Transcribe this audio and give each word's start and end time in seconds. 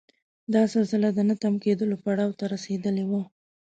دا 0.53 0.63
سلسله 0.73 1.07
د 1.13 1.19
نه 1.29 1.35
تم 1.41 1.53
کېدلو 1.63 1.95
پړاو 2.03 2.37
ته 2.39 2.45
رسېدلې 2.53 3.05
وه. 3.09 3.21